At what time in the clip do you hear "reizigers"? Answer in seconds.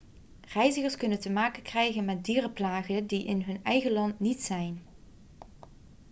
0.47-0.97